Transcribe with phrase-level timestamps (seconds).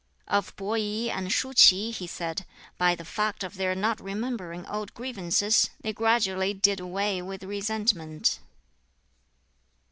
[0.27, 2.47] Of Peh I and Shuh Ts'i he said,
[2.79, 8.39] "By the fact of their not remembering old grievances, they gradually did away with resentment."